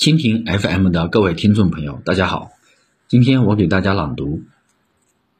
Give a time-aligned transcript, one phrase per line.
[0.00, 2.52] 蜻蜓 FM 的各位听众朋友，大家好。
[3.06, 4.38] 今天我给大家朗读《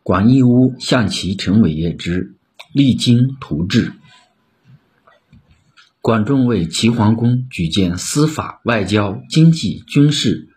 [0.03, 2.35] 广义屋象棋陈伟业之
[2.75, 3.89] 励精图治》。
[6.03, 10.51] 管仲为齐桓公举荐司法、外交、经济、军事、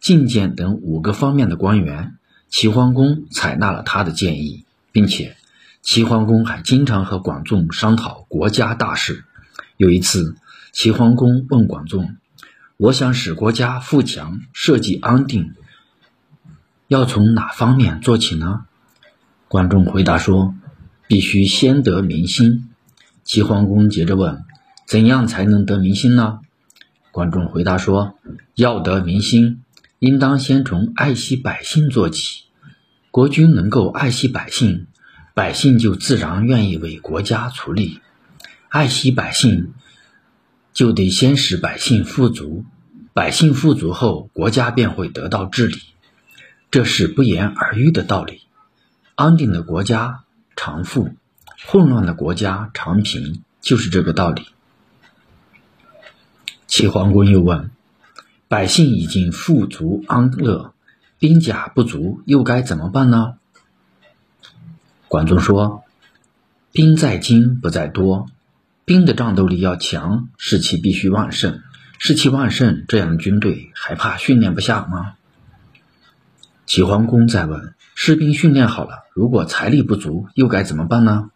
[0.00, 2.14] 进谏等五个方面的官员，
[2.48, 5.36] 齐桓公采纳了他的建议，并且
[5.82, 9.26] 齐桓公还经常和管仲商讨国家大事。
[9.76, 10.36] 有一次，
[10.72, 12.16] 齐桓公问管仲
[12.76, 15.54] ：“我想使国家富强、社稷安定，
[16.88, 18.64] 要从哪方面做起呢？”
[19.48, 20.54] 管仲回答说
[21.06, 22.70] ：“必须先得民心。”
[23.22, 24.44] 齐桓公接着问
[24.86, 26.40] ：“怎样才能得民心呢？”
[27.12, 28.18] 管仲回答说
[28.56, 29.62] ：“要得民心，
[29.98, 32.44] 应当先从爱惜百姓做起。
[33.10, 34.86] 国君能够爱惜百姓，
[35.34, 38.00] 百姓就自然愿意为国家出力。
[38.70, 39.74] 爱惜百姓。”
[40.72, 42.64] 就得先使百姓富足，
[43.12, 45.76] 百姓富足后，国家便会得到治理，
[46.70, 48.42] 这是不言而喻的道理。
[49.14, 50.24] 安定的国家
[50.56, 51.14] 常富，
[51.66, 54.46] 混乱的国家常贫，就是这个道理。
[56.66, 57.70] 齐桓公又问：
[58.48, 60.72] 百姓已经富足安乐，
[61.18, 63.34] 兵甲不足，又该怎么办呢？
[65.08, 65.84] 管仲说：
[66.72, 68.30] 兵在精，不在多。
[68.84, 71.60] 兵的战斗力要强，士气必须旺盛。
[71.98, 75.14] 士气旺盛，这样的军队还怕训练不下吗？
[76.66, 81.30] 齐桓公再问：士兵训练好了，如果财力不足，又该怎么办呢？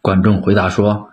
[0.00, 1.10] 管仲回答说：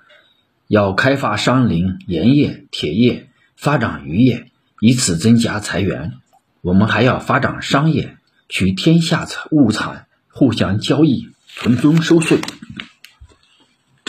[0.67, 6.13] 要开发山林、盐业、铁业，发展渔业，以此增加财源。
[6.61, 12.41] 我们还要发展商业，取天下物产，互相交易，从中收税。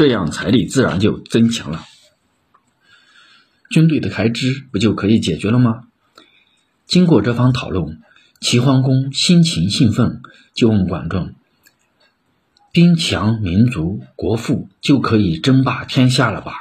[0.01, 1.85] 这样财力自然就增强了，
[3.69, 5.83] 军队的开支不就可以解决了吗？
[6.87, 8.01] 经过这番讨论，
[8.41, 10.23] 齐桓公心情兴奋，
[10.55, 11.35] 就问管仲
[12.73, 16.55] ：“兵强民足国富，就可以争霸天下了吧？”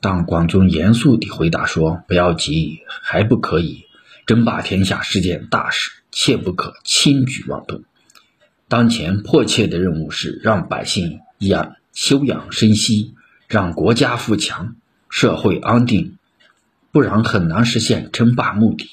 [0.00, 3.84] 但管仲严肃地回答说：“不要急，还不可以。
[4.24, 7.84] 争霸天下是件大事，切不可轻举妄动。
[8.66, 13.14] 当前迫切的任务是让百姓养。”休养生息，
[13.46, 14.74] 让国家富强，
[15.10, 16.16] 社会安定，
[16.92, 18.88] 不然很难实现称霸目的。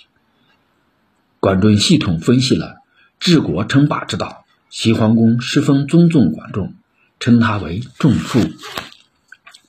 [1.40, 2.82] 管仲系统分析了
[3.18, 6.74] 治国称霸之道，齐桓公十分尊重管仲，
[7.18, 8.42] 称他为仲父。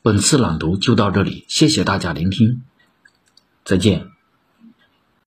[0.02, 2.62] 本次朗读就到这里，谢谢大家聆听，
[3.64, 4.17] 再见。